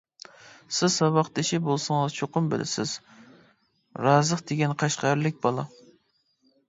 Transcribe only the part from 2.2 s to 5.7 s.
چوقۇم بىلىسىز، رازىق دېگەن قەشقەرلىك بالا.